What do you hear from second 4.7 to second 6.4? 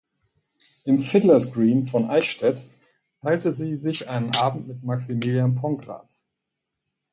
Maximilian Pongratz.